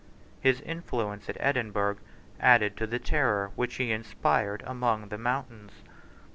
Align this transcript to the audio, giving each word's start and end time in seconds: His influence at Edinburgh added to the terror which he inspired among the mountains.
His 0.41 0.61
influence 0.61 1.29
at 1.29 1.37
Edinburgh 1.39 1.97
added 2.39 2.75
to 2.77 2.87
the 2.87 2.97
terror 2.97 3.51
which 3.53 3.75
he 3.75 3.91
inspired 3.91 4.63
among 4.65 5.09
the 5.09 5.17
mountains. 5.19 5.73